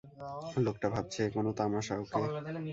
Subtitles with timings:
[0.57, 2.21] লোকটা ভাবছে এটা কোনো তামাশা, ওকে?